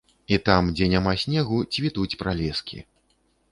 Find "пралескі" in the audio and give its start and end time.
2.25-2.83